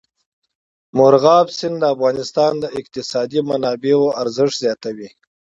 [0.97, 5.09] مورغاب سیند د افغانستان د اقتصادي منابعو ارزښت زیاتوي.